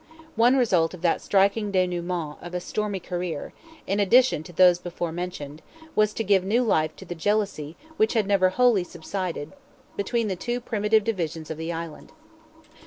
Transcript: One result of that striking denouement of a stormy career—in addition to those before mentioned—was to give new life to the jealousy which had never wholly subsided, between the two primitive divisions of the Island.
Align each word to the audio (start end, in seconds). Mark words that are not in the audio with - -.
One 0.35 0.55
result 0.57 0.95
of 0.95 1.03
that 1.03 1.21
striking 1.21 1.69
denouement 1.69 2.37
of 2.41 2.55
a 2.55 2.59
stormy 2.59 2.99
career—in 2.99 3.99
addition 3.99 4.41
to 4.41 4.51
those 4.51 4.79
before 4.79 5.11
mentioned—was 5.11 6.15
to 6.15 6.23
give 6.23 6.43
new 6.43 6.63
life 6.63 6.95
to 6.95 7.05
the 7.05 7.13
jealousy 7.13 7.77
which 7.97 8.13
had 8.13 8.25
never 8.25 8.49
wholly 8.49 8.83
subsided, 8.83 9.51
between 9.95 10.27
the 10.27 10.35
two 10.35 10.59
primitive 10.59 11.03
divisions 11.03 11.51
of 11.51 11.59
the 11.59 11.71
Island. 11.71 12.11